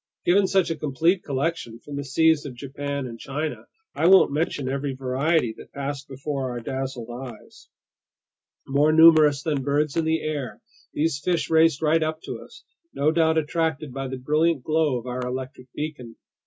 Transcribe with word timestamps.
Given 0.25 0.47
such 0.47 0.71
a 0.71 0.75
complete 0.75 1.23
collection 1.23 1.77
from 1.77 1.95
the 1.95 2.03
seas 2.03 2.43
of 2.47 2.55
Japan 2.55 3.05
and 3.05 3.19
China, 3.19 3.67
I 3.93 4.07
won't 4.07 4.31
mention 4.31 4.67
every 4.67 4.95
variety 4.95 5.53
that 5.53 5.73
passed 5.73 6.07
before 6.07 6.49
our 6.49 6.59
dazzled 6.59 7.09
eyes. 7.11 7.69
More 8.65 8.91
numerous 8.91 9.43
than 9.43 9.61
birds 9.61 9.95
in 9.95 10.05
the 10.05 10.23
air, 10.23 10.59
these 10.91 11.19
fish 11.23 11.51
raced 11.51 11.83
right 11.83 12.01
up 12.01 12.19
to 12.23 12.39
us, 12.41 12.63
no 12.95 13.11
doubt 13.11 13.37
attracted 13.37 13.93
by 13.93 14.07
the 14.07 14.17
brilliant 14.17 14.63
glow 14.63 14.97
of 14.97 15.05
our 15.05 15.21
electric 15.21 15.71
beacon. 15.73 16.15